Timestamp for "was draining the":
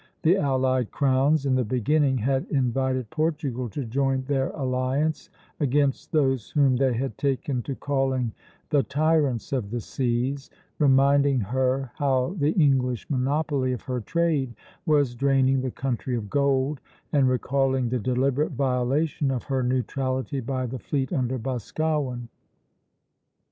14.87-15.69